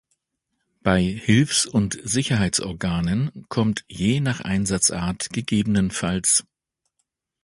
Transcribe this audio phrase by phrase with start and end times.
[0.81, 6.43] Bei Hilfs- und Sicherheitsorganen kommt je nach Einsatzart ggfs.